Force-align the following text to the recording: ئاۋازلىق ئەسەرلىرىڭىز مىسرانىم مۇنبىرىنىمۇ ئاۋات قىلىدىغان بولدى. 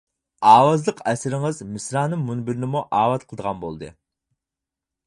ئاۋازلىق 0.51 1.03
ئەسەرلىرىڭىز 1.11 1.61
مىسرانىم 1.75 2.25
مۇنبىرىنىمۇ 2.31 2.83
ئاۋات 3.03 3.31
قىلىدىغان 3.31 3.63
بولدى. 3.69 3.93